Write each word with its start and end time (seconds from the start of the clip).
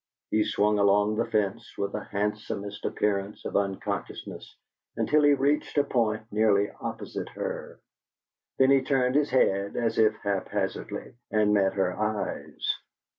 He 0.31 0.43
swung 0.43 0.79
along 0.79 1.17
the 1.17 1.27
fence 1.27 1.77
with 1.77 1.91
the 1.91 2.05
handsomest 2.05 2.85
appearance 2.85 3.45
of 3.45 3.55
unconsciousness, 3.55 4.57
until 4.97 5.21
he 5.21 5.35
reached 5.35 5.77
a 5.77 5.83
point 5.83 6.23
nearly 6.31 6.71
opposite 6.81 7.29
her. 7.29 7.79
Then 8.57 8.71
he 8.71 8.81
turned 8.81 9.13
his 9.13 9.29
head, 9.29 9.75
as 9.75 9.99
if 9.99 10.15
haphazardly, 10.23 11.13
and 11.29 11.53
met 11.53 11.73
her 11.73 11.95
eyes. 11.95 12.67